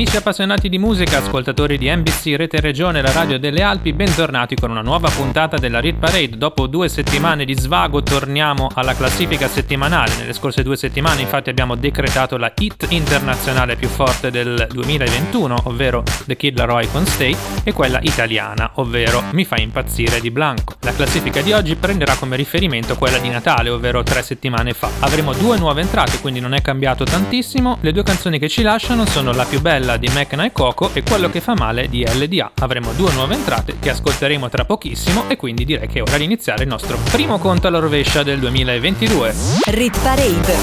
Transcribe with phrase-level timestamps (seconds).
[0.00, 4.70] Amici appassionati di musica, ascoltatori di NBC Rete Regione, la radio delle Alpi, bentornati con
[4.70, 6.38] una nuova puntata della Rit Parade.
[6.38, 10.16] Dopo due settimane di svago torniamo alla classifica settimanale.
[10.16, 16.02] Nelle scorse due settimane infatti abbiamo decretato la hit internazionale più forte del 2021, ovvero
[16.24, 20.76] The Kid Laroi con Stay, e quella italiana, ovvero Mi fa impazzire di Blanco.
[20.80, 24.88] La classifica di oggi prenderà come riferimento quella di Natale, ovvero tre settimane fa.
[25.00, 27.76] Avremo due nuove entrate, quindi non è cambiato tantissimo.
[27.82, 30.90] Le due canzoni che ci lasciano sono la più bella Bella di Mecna e Coco
[30.92, 32.52] e Quello che fa male di LDA.
[32.60, 36.24] Avremo due nuove entrate che ascolteremo tra pochissimo e quindi direi che è ora di
[36.24, 39.34] iniziare il nostro primo conto alla rovescia del 2022.
[39.66, 40.54] Rit Parade.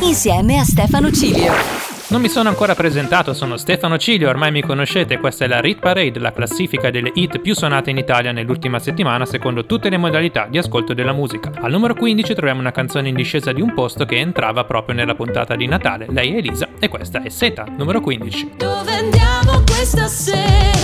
[0.00, 1.91] Insieme a Stefano Cilio.
[2.12, 5.78] Non mi sono ancora presentato, sono Stefano Cilio, ormai mi conoscete, questa è la Rit
[5.78, 10.46] Parade, la classifica delle hit più suonate in Italia nell'ultima settimana secondo tutte le modalità
[10.46, 11.50] di ascolto della musica.
[11.62, 15.14] Al numero 15 troviamo una canzone in discesa di un posto che entrava proprio nella
[15.14, 18.50] puntata di Natale, lei è Elisa e questa è Seta, numero 15.
[18.58, 20.81] Dove andiamo questa sera?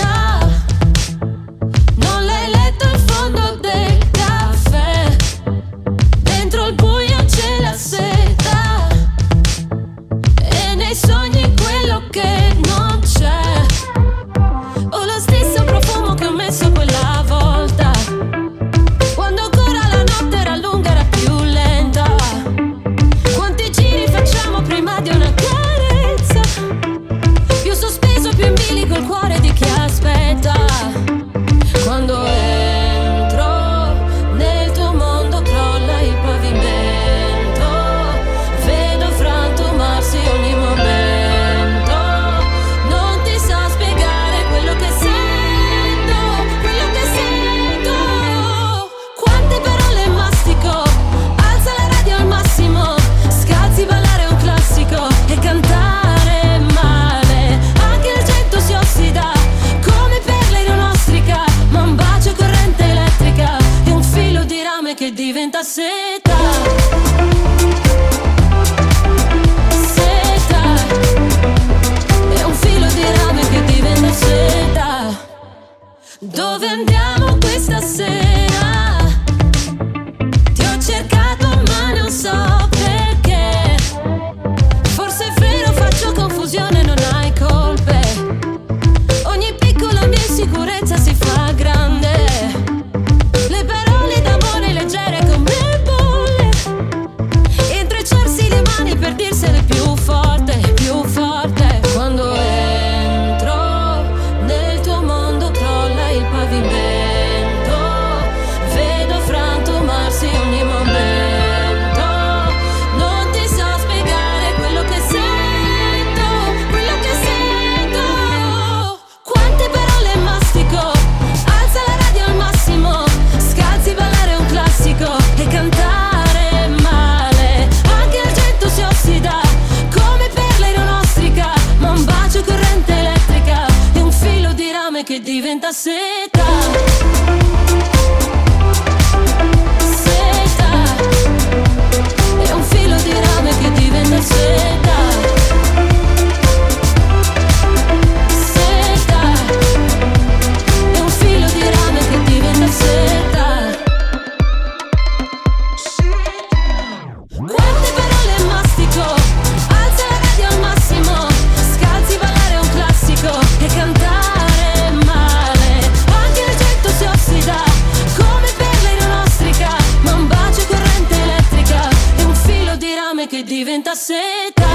[173.48, 174.66] Diventa seta.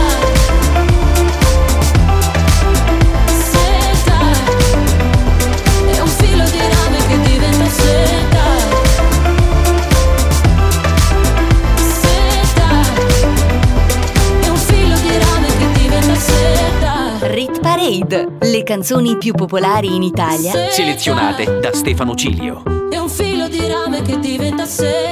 [17.22, 18.38] Rit Parade.
[18.42, 20.52] Le canzoni più popolari in Italia.
[20.72, 22.64] Selezionate da Stefano Cilio.
[22.90, 25.03] È un filo di rame che diventa seta.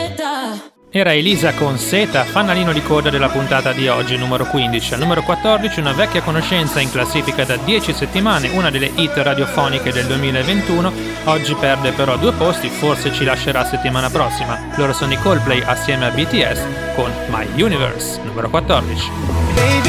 [0.94, 4.96] Era Elisa con Seta, fanalino di coda della puntata di oggi, numero 15.
[4.96, 9.94] Al numero 14 una vecchia conoscenza in classifica da 10 settimane, una delle hit radiofoniche
[9.94, 10.92] del 2021.
[11.24, 14.60] Oggi perde però due posti, forse ci lascerà settimana prossima.
[14.76, 19.81] Loro sono i Coldplay assieme a BTS con My Universe, numero 14.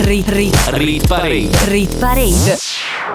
[0.00, 2.56] Rit, Parade.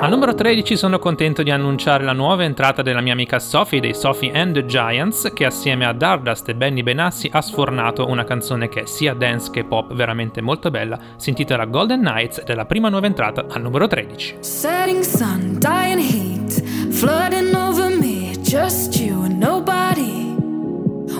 [0.02, 3.94] Al numero 13 sono contento di annunciare la nuova entrata della mia amica Sophie dei
[3.94, 8.68] Sophie and the Giants che assieme a Dardust e Benny Benassi ha sfornato una canzone
[8.68, 12.54] che è sia dance che pop veramente molto bella, si intitola Golden Nights ed è
[12.54, 14.38] la prima nuova entrata al numero 13.
[14.42, 20.36] Setting sun, dying heat, flooding over me, just you and nobody.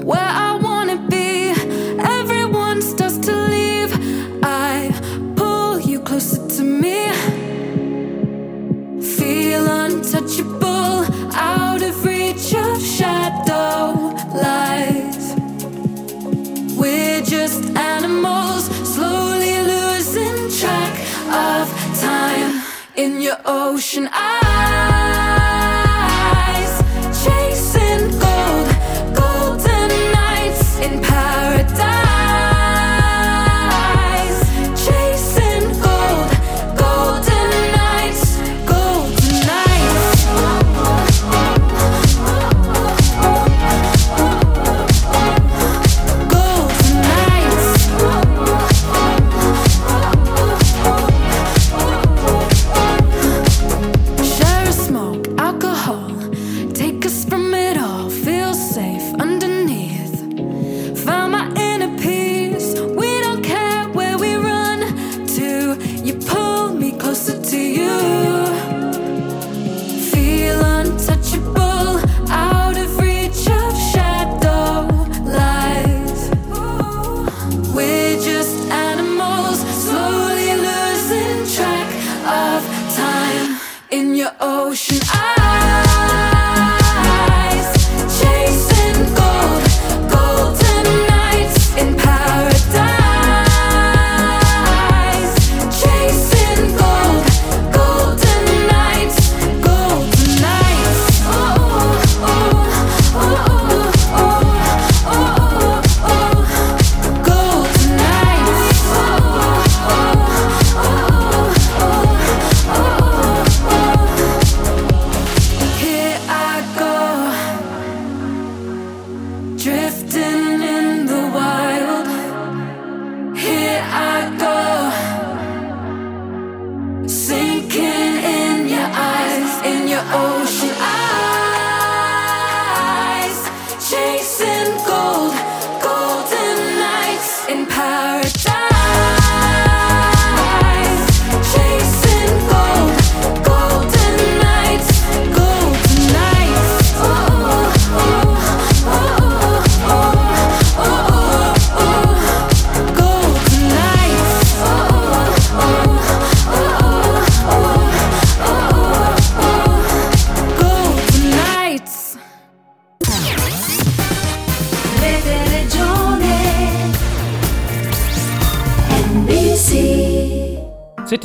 [0.04, 0.43] Where I
[21.34, 21.68] of
[22.00, 22.62] time
[22.96, 24.43] in your ocean eyes.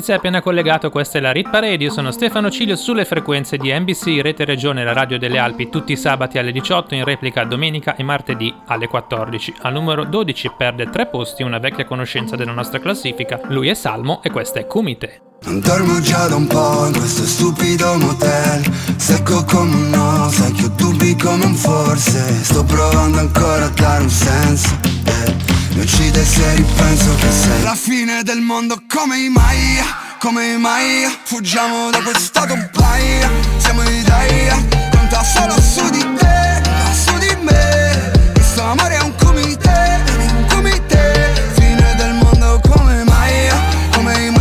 [0.09, 3.71] Sei appena collegato, questa è la Rit Parade, io sono Stefano Cilio sulle frequenze di
[3.71, 7.95] NBC, Rete Regione, la radio delle Alpi, tutti i sabati alle 18, in replica domenica
[7.95, 9.57] e martedì alle 14.
[9.61, 14.23] Al numero 12 perde tre posti una vecchia conoscenza della nostra classifica, lui è Salmo
[14.23, 15.21] e questa è Kumite.
[15.43, 18.63] Non dormo già da un po' in questo stupido motel
[18.97, 23.69] Secco come un no, sai che ho dubbi come un forse Sto provando ancora a
[23.69, 24.75] dare un senso
[25.05, 25.58] eh.
[25.71, 29.79] Mi uccide se ripenso che sei la fine del mondo come mai,
[30.19, 31.07] come mai.
[31.25, 32.41] Fuggiamo da questo
[32.73, 34.57] paia, siamo in idea
[34.91, 38.13] Conta solo su di te, su di me.
[38.33, 41.53] Questo amore è un comité, un comité.
[41.55, 43.49] Fine del mondo come mai,
[43.93, 44.39] come mai.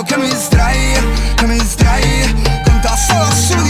[0.00, 0.92] Solo che mi distrai,
[1.34, 2.34] che mi distrai
[2.64, 3.69] Conta solo su di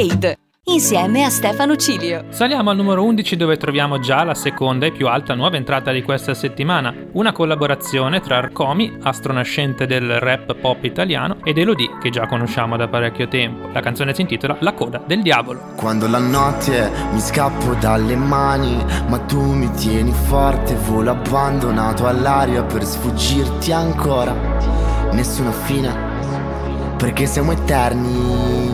[0.00, 2.24] Parade insieme a Stefano Cilio.
[2.30, 6.02] Saliamo al numero 11 dove troviamo già la seconda e più alta nuova entrata di
[6.02, 12.26] questa settimana, una collaborazione tra Arcomi, astronascente del rap pop italiano, ed Elodie che già
[12.26, 13.68] conosciamo da parecchio tempo.
[13.72, 15.72] La canzone si intitola La coda del diavolo.
[15.76, 22.62] Quando la notte mi scappo dalle mani, ma tu mi tieni forte, volo abbandonato all'aria
[22.62, 24.32] per sfuggirti ancora.
[25.12, 25.92] Nessuna fine,
[26.96, 28.59] perché siamo eterni,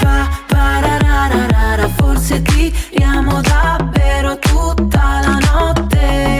[0.00, 6.39] Pa, parararara, forse tiriamo davvero tutta la notte.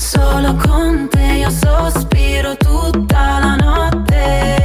[0.13, 4.57] Solo con te io sospiro tutta la notte.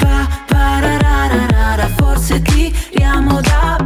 [0.00, 3.77] Pa, parararara, forse tiriamo davvero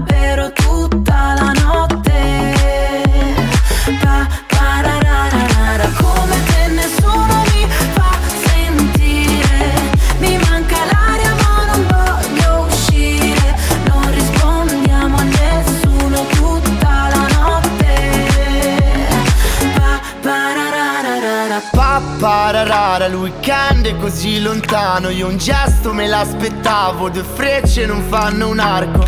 [23.97, 25.09] così lontano.
[25.09, 29.05] Io un gesto me l'aspettavo, due frecce non fanno un arco.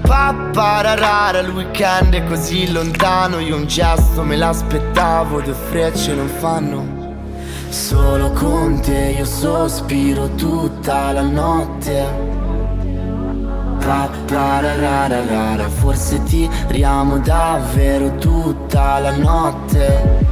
[0.00, 3.38] Pappararara, il weekend è così lontano.
[3.38, 6.94] Io un gesto me l'aspettavo, due frecce non fanno.
[7.68, 12.34] Solo con te io sospiro tutta la notte.
[13.78, 20.25] Pappararara, forse tiriamo davvero tutta la notte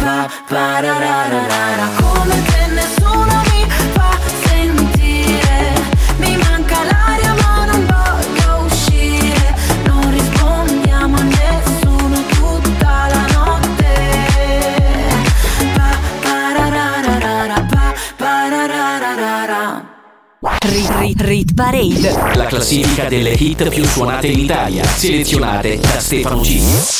[0.00, 5.74] Pa, parararara, come te nessuno mi fa sentire.
[6.16, 9.54] Mi manca l'aria ma non voglio uscire.
[9.84, 13.92] Non rispondiamo a nessuno tutta la notte.
[15.74, 19.84] Pa, parararara, pa, parararara.
[20.60, 22.36] Rit, rit, rit Parade.
[22.36, 26.99] La classifica delle hit più suonate in Italia, selezionate da Stefano G.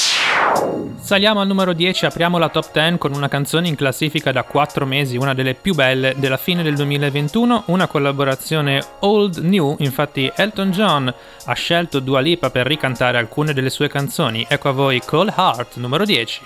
[1.10, 4.86] Saliamo al numero 10, apriamo la top 10 con una canzone in classifica da 4
[4.86, 10.70] mesi, una delle più belle della fine del 2021, una collaborazione old new, infatti Elton
[10.70, 11.12] John
[11.46, 14.46] ha scelto Dua Lipa per ricantare alcune delle sue canzoni.
[14.48, 16.42] Ecco a voi Cold Heart, numero 10.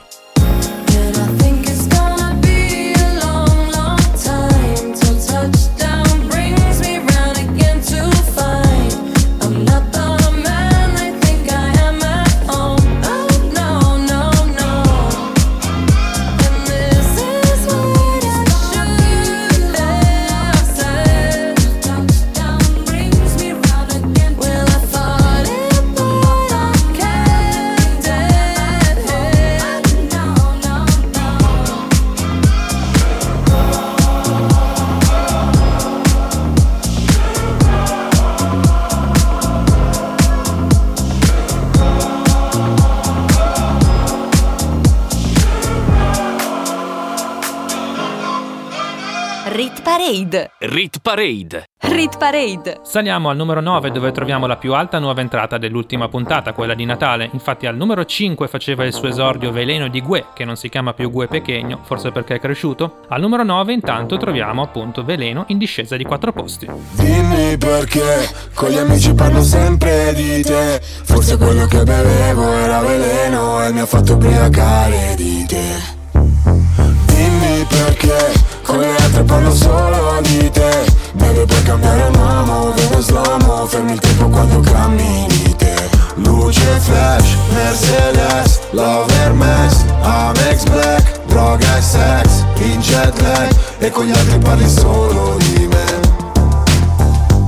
[50.14, 50.50] Parade.
[50.58, 51.64] Rit Parade.
[51.80, 52.78] Rit Parade.
[52.82, 56.84] Saliamo al numero 9 dove troviamo la più alta nuova entrata dell'ultima puntata, quella di
[56.84, 57.28] Natale.
[57.32, 60.92] Infatti al numero 5 faceva il suo esordio Veleno di Gue, che non si chiama
[60.92, 63.00] più Gue Pechegno, forse perché è cresciuto.
[63.08, 66.70] Al numero 9 intanto troviamo appunto Veleno in discesa di 4 posti.
[66.92, 73.64] Dimmi perché con gli amici parlo sempre di te Forse quello che bevevo era veleno
[73.64, 78.32] e mi ha fatto ubriacare di te Dimmi perché.
[78.62, 80.84] Con le altre parlo solo di te.
[81.12, 85.74] Bebe puoi cambiare un uomo, vedo slomo Fermi il tempo quando cammini te.
[86.16, 93.48] Luce flash, Mercedes Love Hermes, Amex Black Droga e sex, in jet lag.
[93.78, 95.84] E con gli altri parli solo di me.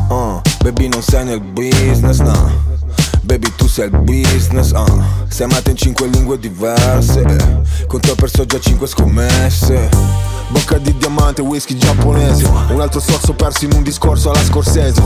[0.09, 2.67] Uh, Baby non sei nel business, no
[3.27, 5.03] Baby tu sei il business, uh.
[5.27, 7.25] Sei amata in cinque lingue diverse
[7.89, 9.89] Con te ho perso già cinque scommesse.
[10.49, 12.49] Bocca di diamante, whisky giapponese.
[12.69, 15.03] Un altro sorso perso in un discorso alla scorsese.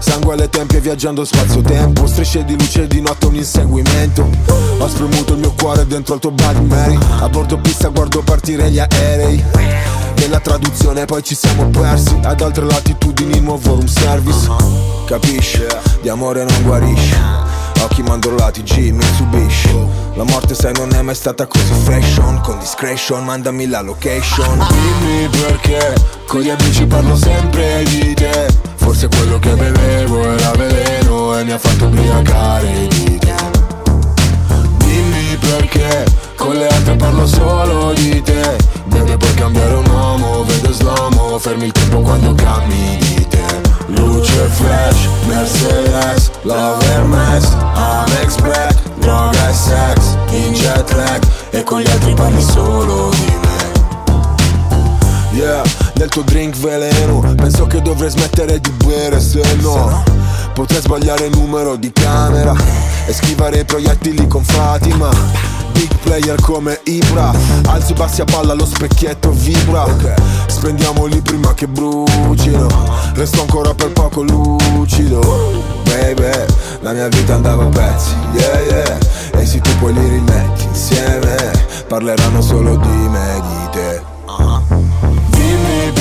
[0.00, 2.06] Sangue alle tempie viaggiando spazio-tempo.
[2.06, 4.28] Strisce di luce di notte un inseguimento.
[4.76, 8.70] Ho spremuto il mio cuore dentro al tuo body Mary A bordo pista guardo partire
[8.70, 9.42] gli aerei.
[10.16, 12.18] Nella traduzione poi ci siamo persi.
[12.22, 14.46] Ad altre latitudini nuovo room service.
[15.06, 15.64] Capisci?
[16.02, 19.74] Di amore non guarisce Occhi mandorlati, G, Mitsubishi
[20.14, 24.58] La morte sai non è mai stata così fashion Con discretion, mandami la location.
[24.70, 25.94] Dimmi perché
[26.26, 28.46] Con gli amici parlo sempre di te.
[28.76, 33.34] Forse quello che bevevo era veleno E mi ha fatto ubriacare di te.
[34.76, 36.04] Dimmi perché
[36.36, 38.56] Con le altre parlo solo di te.
[38.84, 43.21] Deve poi cambiare un uomo Vedo slomo Fermi il tempo quando cammini
[43.86, 51.80] Luce flash, Mercedes, Love Hermes, Amex Black Droga e sex, in jet lag E con
[51.80, 53.61] gli altri parli solo di me
[55.42, 57.18] Yeah, nel tuo drink veleno.
[57.34, 60.04] Penso che dovrei smettere di bere se no
[60.54, 62.54] Potrei sbagliare il numero di camera
[63.06, 65.10] E schivare i proiettili con Fatima.
[65.72, 67.32] Big player come Ibra.
[67.66, 69.84] Alzi bassi a palla lo specchietto vibra.
[70.46, 72.68] Spendiamoli prima che brucino.
[73.14, 75.18] Resto ancora per poco lucido.
[75.82, 76.44] Baby,
[76.82, 78.14] la mia vita andava a pezzi.
[78.34, 78.98] Yeah yeah.
[79.40, 81.50] E se tu poi li rimetti insieme
[81.88, 84.12] Parleranno solo di me, di te.
[84.32, 84.71] Dimmi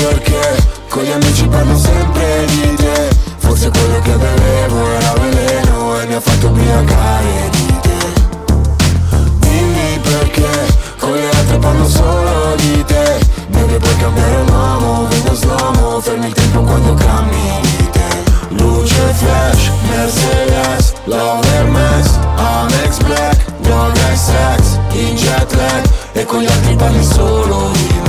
[0.01, 0.57] perché
[0.89, 3.09] Con gli amici parlo sempre di te.
[3.37, 7.99] Forse quello che bevevo era veleno E mi ha fatto ubriacare di te.
[9.39, 10.49] Dimmi perché
[10.97, 13.19] Con le altre parlo solo di te.
[13.47, 18.09] Deve puoi cambiare un uomo Vedo slomo Fermi il tempo quando cammini te.
[18.49, 25.83] Luce flash Mercedes Love Hermes Amex Black Droga e sex In jet lag
[26.13, 28.00] E con gli altri parli solo di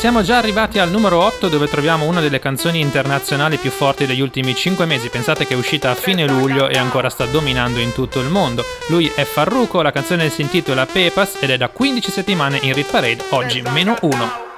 [0.00, 4.22] Siamo già arrivati al numero 8 dove troviamo una delle canzoni internazionali più forti degli
[4.22, 5.10] ultimi 5 mesi.
[5.10, 8.64] Pensate che è uscita a fine luglio e ancora sta dominando in tutto il mondo.
[8.88, 12.90] Lui è Farruko, la canzone si intitola Pepas ed è da 15 settimane in Rit
[12.90, 14.49] Parade, oggi meno 1.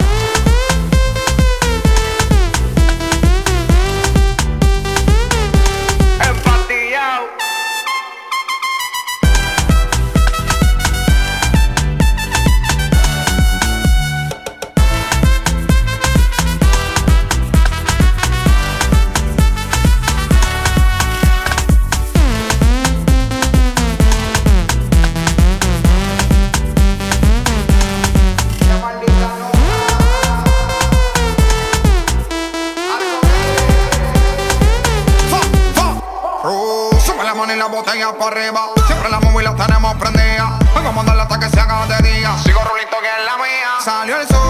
[38.86, 40.58] Siempre la móvil la tenemos prendida.
[40.74, 42.36] Vengo a mandarla hasta que se haga de día.
[42.38, 43.78] Sigo rulito que es la mía.
[43.80, 44.41] Salió el sol.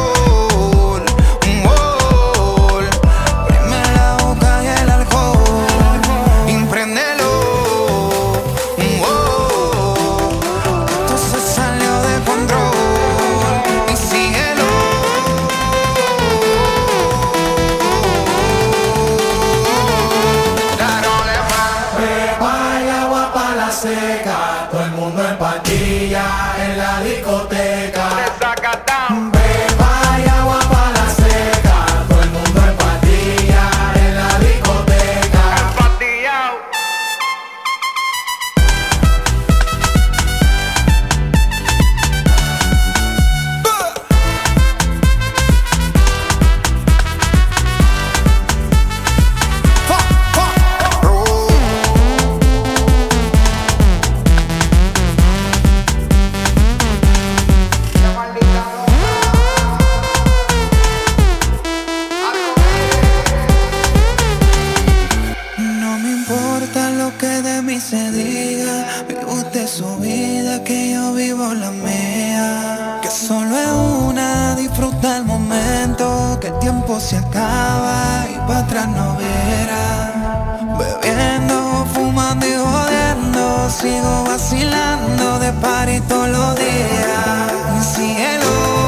[68.33, 72.99] Vive usted su vida, que yo vivo la mía.
[73.03, 73.73] Que solo es
[74.09, 80.67] una, disfruta el momento, que el tiempo se acaba y para atrás no verá.
[80.79, 87.95] Bebiendo, fumando y jodiendo, sigo vacilando de par y todos los días.
[87.95, 88.82] Cielo.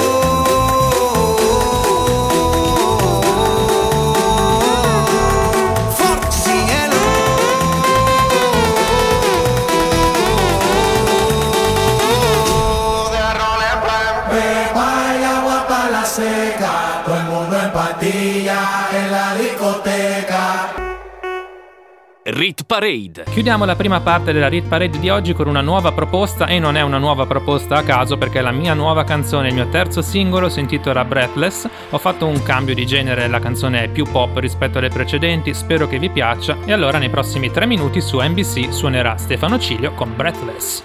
[22.35, 23.27] Rit Parade.
[23.31, 26.77] Chiudiamo la prima parte della Rit Parade di oggi con una nuova proposta e non
[26.77, 30.03] è una nuova proposta a caso perché è la mia nuova canzone, il mio terzo
[30.03, 31.69] singolo si intitola Breathless.
[31.91, 35.87] Ho fatto un cambio di genere, la canzone è più pop rispetto alle precedenti, spero
[35.87, 40.17] che vi piaccia e allora nei prossimi tre minuti su NBC suonerà Stefano Cilio con
[40.17, 40.83] Breathless.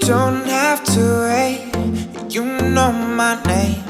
[0.00, 3.80] Don't have to wait, you know my name.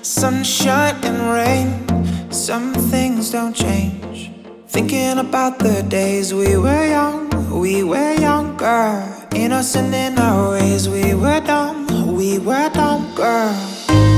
[0.00, 1.84] Sunshine and rain,
[2.30, 4.37] some things don't change.
[4.68, 9.02] Thinking about the days we were young, we were younger.
[9.34, 14.17] Innocent in our ways, we were dumb, we were dumb, girl.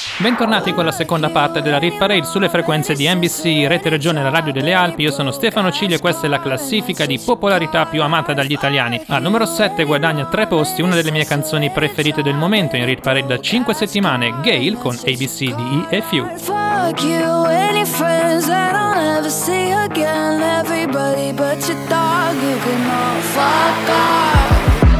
[0.21, 4.29] Bentornati con la seconda parte della Rit Parade sulle frequenze di NBC, Rete Regione, la
[4.29, 5.01] radio delle Alpi.
[5.01, 9.01] Io sono Stefano Ciglio e questa è la classifica di popolarità più amata dagli italiani.
[9.07, 13.01] Al numero 7 guadagna tre posti una delle mie canzoni preferite del momento in Rit
[13.01, 16.37] Parade da 5 settimane, Gale con ABCDE e Few.
[16.37, 17.01] Fuck.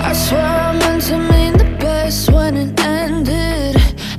[0.03, 1.40] I swear I meant mean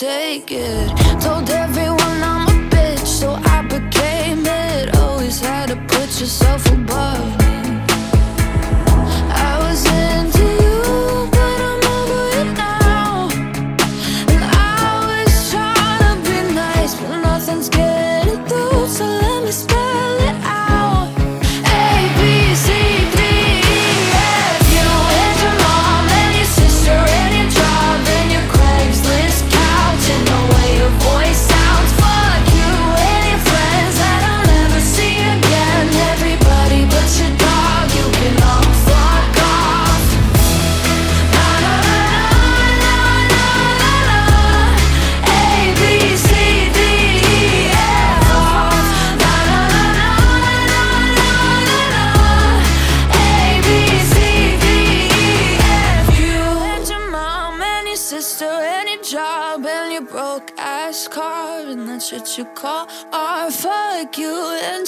[0.00, 1.20] take it.
[1.20, 1.46] Told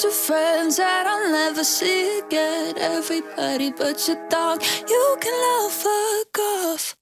[0.03, 2.75] and your friends that I'll never see again.
[2.77, 6.95] Everybody but your dog, you can all fuck off.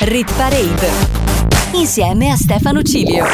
[0.00, 0.90] Rit Parade
[1.72, 3.26] insieme a Stefano Cilio.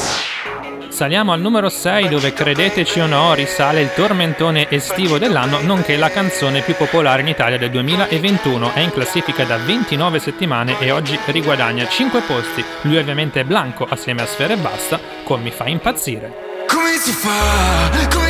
[0.89, 6.11] Saliamo al numero 6 dove credeteci o no risale il tormentone estivo dell'anno nonché la
[6.11, 8.75] canzone più popolare in Italia del 2021.
[8.75, 12.65] È in classifica da 29 settimane e oggi riguadagna 5 posti.
[12.83, 16.49] Lui ovviamente è Blanco assieme a Sfera e Basta con Mi fa impazzire.
[16.67, 18.30] Come si fa, come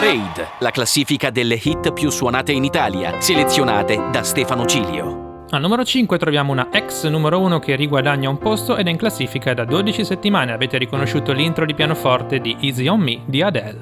[0.00, 5.44] Parade, la classifica delle hit più suonate in Italia, selezionate da Stefano Cilio.
[5.50, 8.96] Al numero 5 troviamo una ex numero 1 che riguadagna un posto ed è in
[8.96, 10.52] classifica da 12 settimane.
[10.52, 13.78] Avete riconosciuto l'intro di pianoforte di Easy on Me di Adele.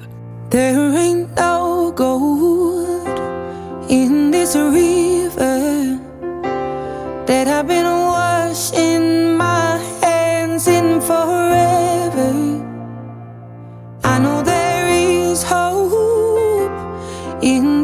[0.49, 3.07] There ain't no gold
[3.87, 5.97] in this river
[7.27, 12.33] that I've been washing my hands in forever.
[14.03, 15.78] I know there is hope
[17.41, 17.78] in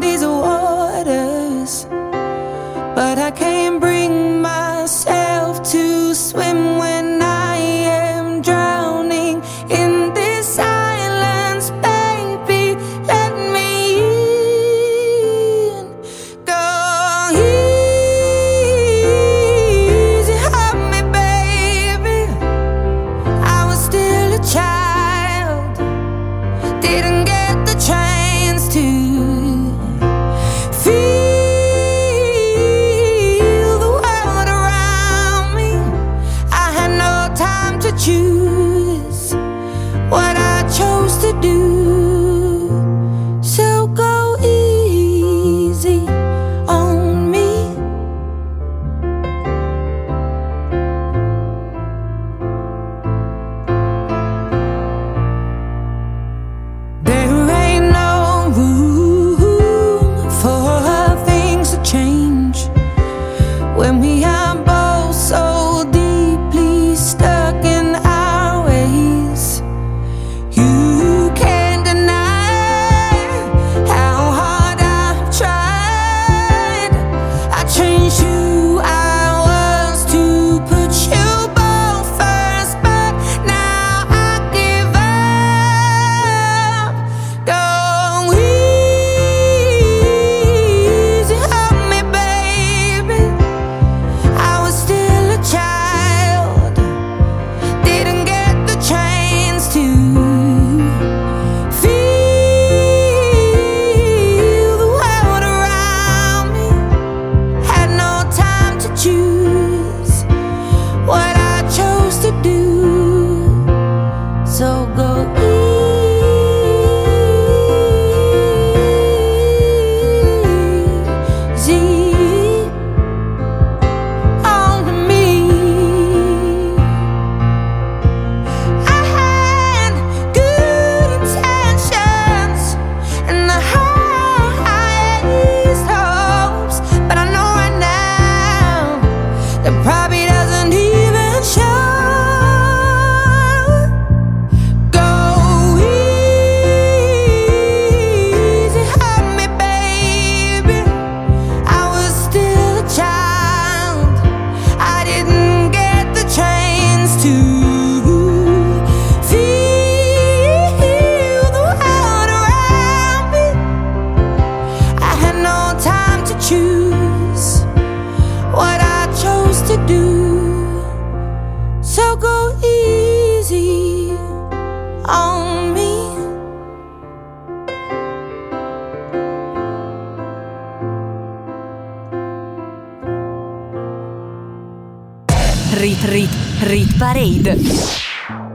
[185.78, 186.30] Rit Rit
[186.62, 187.54] Rit Parade.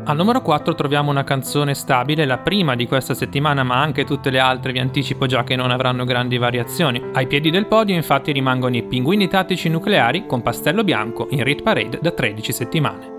[0.06, 4.32] Al numero 4 troviamo una canzone stabile, la prima di questa settimana, ma anche tutte
[4.32, 7.00] le altre vi anticipo già che non avranno grandi variazioni.
[7.14, 11.62] Ai piedi del podio infatti rimangono i pinguini tattici nucleari con pastello bianco in Rit
[11.62, 13.12] Parade da 13 settimane.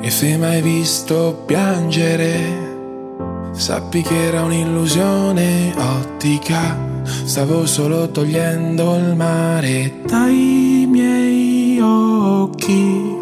[0.00, 6.74] E se mai visto piangere, sappi che era un'illusione ottica.
[7.04, 13.21] Stavo solo togliendo il mare dai miei occhi.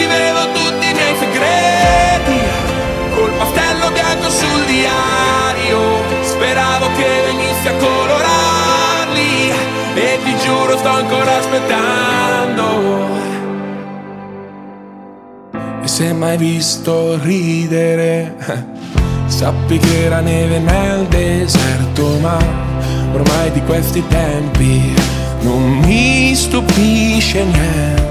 [10.81, 12.65] sto ancora aspettando.
[15.83, 18.35] E se mai visto ridere,
[19.27, 22.37] sappi che era neve nel deserto, ma
[23.13, 24.93] ormai di questi tempi
[25.41, 28.10] non mi stupisce niente.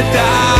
[0.00, 0.59] elementare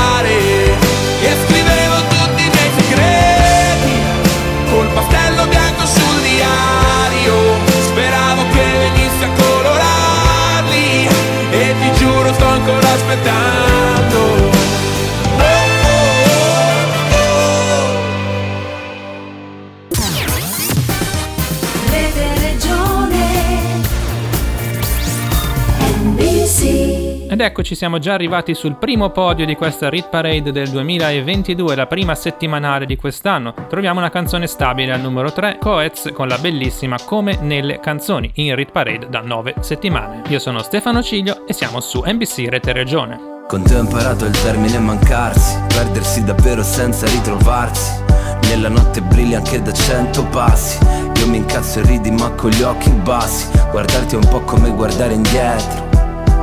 [27.33, 31.87] Ed eccoci, siamo già arrivati sul primo podio di questa Rit Parade del 2022, la
[31.87, 33.55] prima settimanale di quest'anno.
[33.69, 38.57] Troviamo una canzone stabile al numero 3, Coez con la bellissima Come nelle canzoni, in
[38.57, 40.23] Rit Parade da 9 settimane.
[40.27, 43.45] Io sono Stefano Ciglio e siamo su NBC Rete Regione.
[43.47, 48.03] Con te ho imparato il termine mancarsi, perdersi davvero senza ritrovarsi.
[48.49, 50.85] Nella notte brilli anche da cento passi.
[51.21, 53.47] Io mi incazzo e ridi ma con gli occhi bassi.
[53.71, 55.90] Guardarti è un po' come guardare indietro.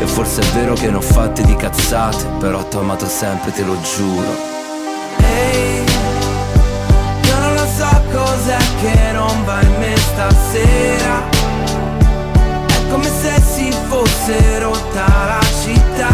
[0.00, 3.62] e forse è vero che ne ho fatte di cazzate Però t'ho amato sempre, te
[3.62, 4.28] lo giuro.
[5.18, 5.84] Ehi,
[7.24, 11.28] io non lo so cos'è che non va in me stasera.
[12.66, 16.08] È come se si fosse rotta la città.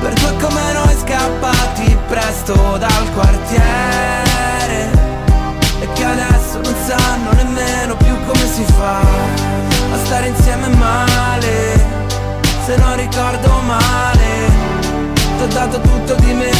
[0.00, 4.11] Per due come noi scappati presto dal quartiere
[15.66, 16.50] dato tutto di me.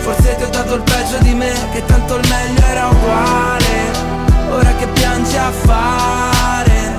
[0.00, 4.08] Forse ti ho dato il peggio di me Che tanto il meglio era uguale.
[4.50, 6.96] Ora che piangi a fare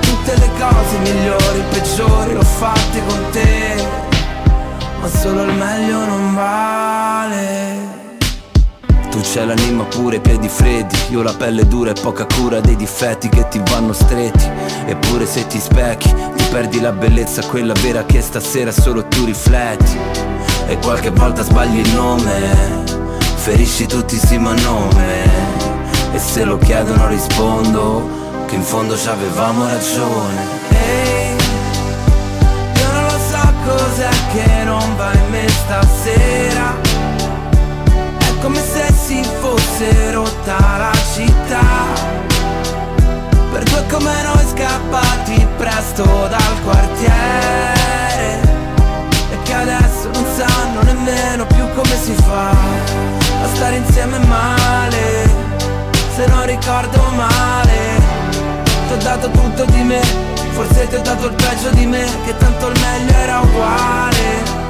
[0.00, 4.02] Tutte le cose migliori, peggiori L'ho fatte con te.
[5.00, 7.92] Ma solo il meglio non vale.
[9.10, 10.96] Tu c'è l'anima pure, i piedi freddi.
[11.10, 14.50] Io la pelle dura e poca cura dei difetti che ti vanno stretti.
[14.86, 20.23] Eppure se ti specchi, ti perdi la bellezza, quella vera che stasera solo tu rifletti.
[20.66, 22.82] E qualche volta sbagli il nome.
[23.36, 25.72] Ferisci tutti sì ma nome.
[26.12, 28.08] E se lo chiedono rispondo
[28.46, 30.62] Che in fondo ci avevamo ragione.
[30.70, 31.36] Ehi,
[32.76, 36.74] io non lo so cos'è che non va in me stasera.
[38.18, 42.22] È come se si fosse rotta la città.
[43.52, 48.03] Per due come noi scappati presto dal quartiere
[49.70, 55.42] adesso non sanno nemmeno più come si fa a stare insieme male.
[56.14, 58.00] Se non ricordo male
[58.86, 60.00] Ti ho dato tutto di me.
[60.50, 64.63] Forse ti ho dato il peggio di me Che tanto il meglio era uguale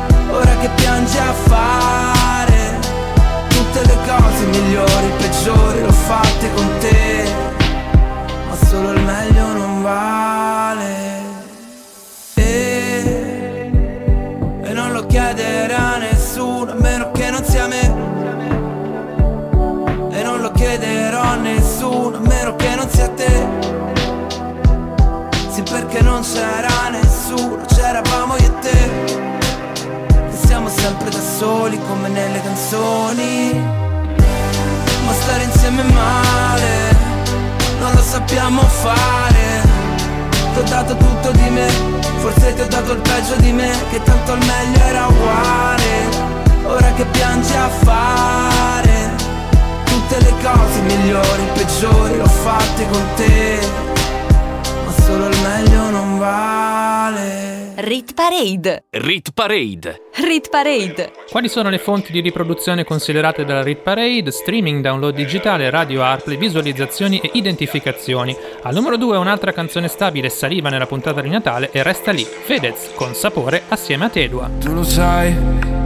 [59.35, 64.31] Parade Rit Parade Quali sono le fonti di riproduzione considerate dalla Rit Parade?
[64.31, 68.37] Streaming, download digitale, radio AirPlay, visualizzazioni e identificazioni.
[68.63, 72.93] Al numero 2 un'altra canzone stabile saliva nella puntata di Natale e resta lì, Fedez,
[72.95, 74.49] con sapore assieme a Tedua.
[74.61, 75.83] Tu lo sai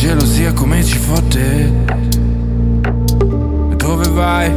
[0.00, 1.72] gelosia come ci fotte
[3.70, 4.50] E dove vai?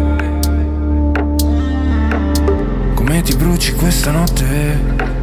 [2.95, 5.22] Come ti bruci questa notte?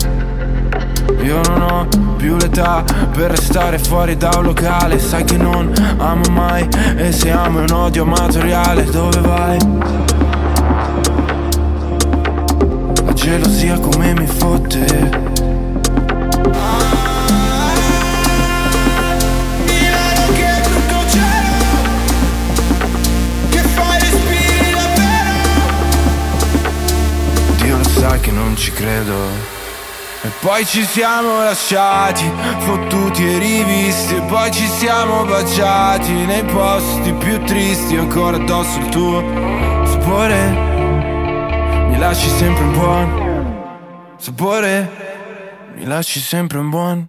[1.23, 6.23] Io non ho più l'età per restare fuori da un locale Sai che non amo
[6.31, 9.59] mai e se amo è un odio amatoriale Dove vai?
[13.05, 15.39] La gelosia come mi fotte
[28.21, 29.60] che non ci credo.
[30.23, 37.13] E poi ci siamo lasciati, fottuti e rivisti, e poi ci siamo baciati nei posti
[37.15, 39.23] più tristi, ancora addosso il tuo
[39.87, 40.51] sapore.
[41.89, 44.91] Mi lasci sempre un buon sapore,
[45.77, 47.09] mi lasci sempre un buon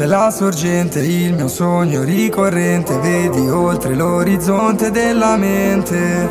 [0.00, 6.26] sei la sorgente, il mio sogno ricorrente, vedi oltre l'orizzonte della mente.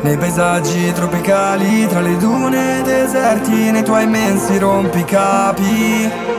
[0.00, 6.35] Nei paesaggi tropicali, tra le dune deserti, nei tuoi immensi rompicapi.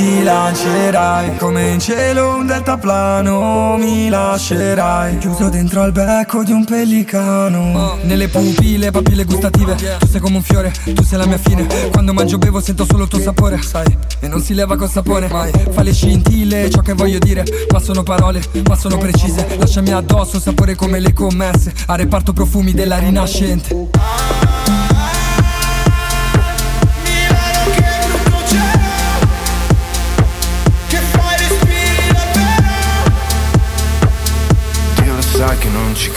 [0.00, 6.64] Ti lancerai come in cielo un deltaplano Mi lascerai chiuso dentro al becco di un
[6.64, 7.98] pellicano.
[8.04, 11.66] Nelle pupille, papille gustative Tu sei come un fiore, tu sei la mia fine.
[11.90, 15.28] Quando mangio bevo sento solo il tuo sapore Sai, e non si leva col sapone
[15.28, 19.46] Mai, fa le scintille, ciò che voglio dire Ma sono parole, ma sono precise.
[19.58, 24.59] Lasciami addosso sapore come le commesse A reparto profumi della rinascente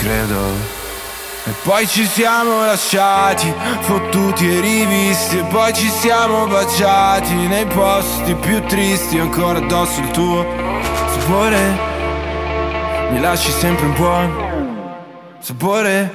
[0.04, 0.82] credo.
[1.46, 8.34] E poi ci siamo lasciati, fottuti e rivisti, e poi ci siamo baciati nei posti
[8.34, 10.46] più tristi, ancora addosso il tuo
[11.12, 11.92] sapore.
[13.10, 16.10] Mi lasci sempre un buon sapore,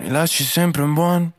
[0.00, 1.35] mi lasci sempre un buon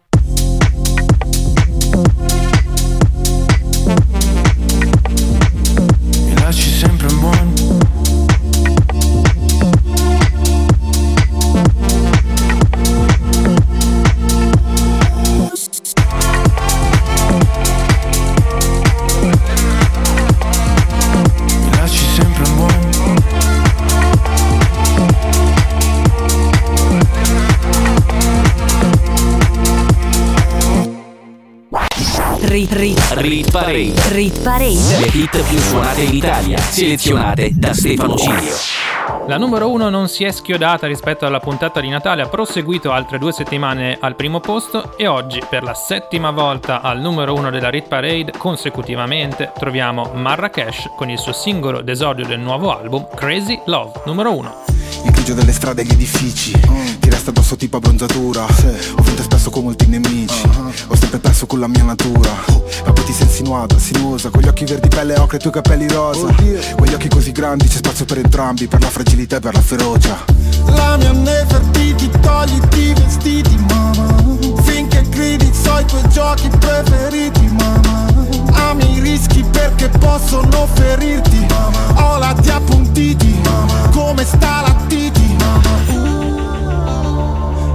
[32.57, 33.93] Rit, rit, Rit Parade.
[34.13, 34.97] rit parade.
[34.99, 38.55] Le hit più suonate in Italia, selezionate da Stefano Cilio.
[39.27, 43.19] La numero 1 non si è schiodata rispetto alla puntata di Natale, ha proseguito altre
[43.19, 47.69] due settimane al primo posto e oggi per la settima volta al numero 1 della
[47.69, 54.01] Rit Parade consecutivamente troviamo Marrakesh con il suo singolo d'esordio del nuovo album Crazy Love
[54.05, 54.86] numero 1.
[55.27, 58.43] Grigio delle strade e gli edifici Ti resta addosso tipo abbronzatura.
[58.43, 60.41] Ho vinto spesso con molti nemici.
[60.87, 62.31] Ho sempre perso con la mia natura.
[62.85, 65.51] Ma poi ti sei insinuata, sinuosa Con gli occhi verdi pelle ocre e i tuoi
[65.51, 66.33] capelli rosa.
[66.33, 69.59] Con gli occhi così grandi c'è spazio per entrambi Per la fragilità e per la
[69.59, 70.17] ferocia.
[70.67, 78.05] La mia Nefertiti, togliti i vestiti, mamma Finché gridi so i tuoi giochi preferiti, mamma
[78.69, 81.45] Ami i rischi perché possono ferirti
[81.95, 83.41] Ho la ti appuntiti,
[83.91, 85.16] come sta la titi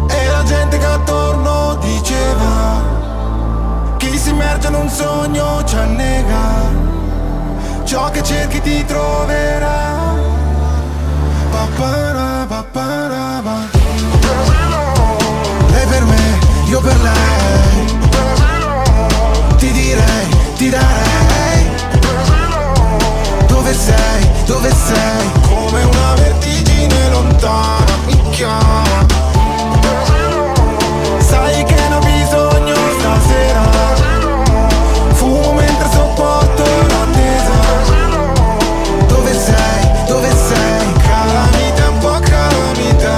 [0.08, 2.82] E la gente che attorno diceva
[3.96, 6.90] Chi si immerge in un sogno ci annega.
[7.84, 10.14] Ciò che cerchi ti troverà.
[11.50, 13.58] Papara, papara, pa.
[15.70, 18.00] Lei per me, io per lei.
[19.56, 21.70] Ti direi, ti darei.
[23.46, 25.41] Dove sei, dove sei
[31.18, 33.62] Sai che ne ho bisogno stasera.
[35.12, 37.52] Fumo mentre sopporto l'attesa.
[39.06, 40.92] Dove sei, dove sei?
[41.02, 43.12] Calamita, un po' calamita.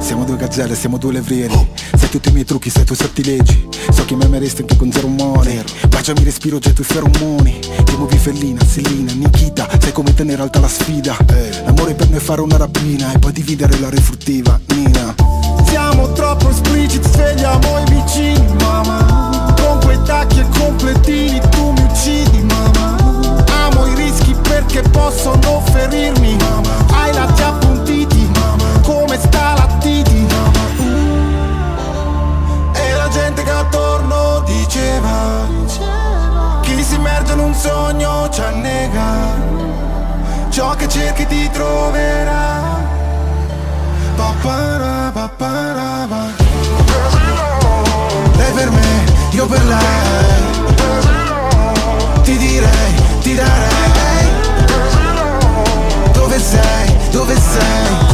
[0.00, 1.74] Siamo due gazzelle, siamo due levrieri
[2.06, 4.92] Sai tutti i miei trucchi, sai i tuoi sortilegi So che mi ameresti anche con
[4.92, 7.58] zero money Baciami respiro, getto i feromoni.
[7.58, 9.66] Ti muovi fellina, Selina, Nikita.
[9.80, 11.16] Sai come tenere alta la sfida.
[11.64, 15.16] L'amore per noi è fare una rapina E poi dividere la refruttiva, Nina.
[15.64, 22.40] Siamo troppo espliciti, svegliamo i vicini, mamma Con quei tacchi e completini tu mi uccidi,
[22.44, 29.66] mamma Amo i rischi perché possono ferirmi, mamma Hai lati appuntiti, mamma Come sta la
[29.80, 30.25] titi,
[33.16, 35.48] gente che attorno diceva
[36.60, 39.10] Chi si immerge in un sogno ci annega.
[40.50, 42.84] Ciò che cerchi ti troverà.
[44.16, 46.24] Papara, papara, pa.
[48.36, 50.44] Lei per me, io per lei.
[52.22, 52.92] Ti direi,
[53.22, 54.28] ti darei.
[56.12, 58.05] Dove sei, dove sei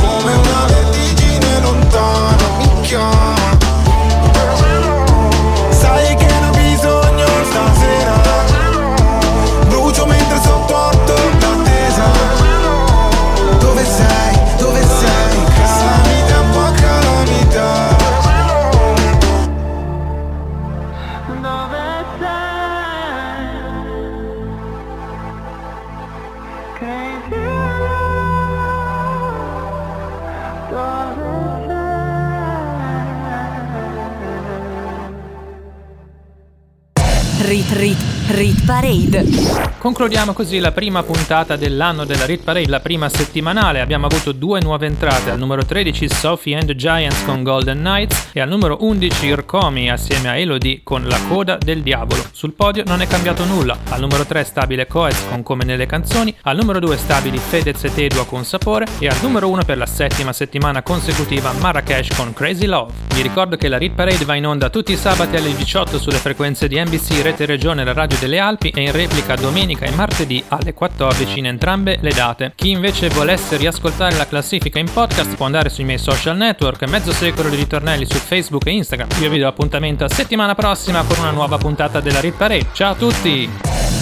[38.93, 39.72] rit parade.
[39.83, 43.81] Concludiamo così la prima puntata dell'anno della Rit Parade, la prima settimanale.
[43.81, 48.29] Abbiamo avuto due nuove entrate, al numero 13 Sophie and the Giants con Golden Knights
[48.33, 52.23] e al numero 11 Irkomi assieme a Elodie con La coda del diavolo.
[52.31, 56.33] Sul podio non è cambiato nulla, al numero 3 stabile Coez con Come nelle canzoni,
[56.43, 59.87] al numero 2 stabili Fedez e Tedua con Sapore e al numero 1 per la
[59.87, 62.93] settima settimana consecutiva Marrakesh con Crazy Love.
[63.17, 66.19] Vi ricordo che la Rit Parade va in onda tutti i sabati alle 18 sulle
[66.19, 69.35] frequenze di NBC Rete Regione la radio delle Alpi e in replica
[69.73, 72.53] domenica e martedì alle 14 in entrambe le date.
[72.55, 77.13] Chi invece volesse riascoltare la classifica in podcast può andare sui miei social network, mezzo
[77.13, 79.09] secolo di ritornelli su Facebook e Instagram.
[79.21, 82.67] Io vi do appuntamento a settimana prossima con una nuova puntata della Rit Parade.
[82.73, 83.51] Ciao a tutti!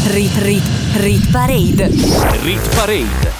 [0.08, 0.64] Rit, rit,
[0.96, 1.88] rit parade.
[2.42, 3.39] Rit Parade.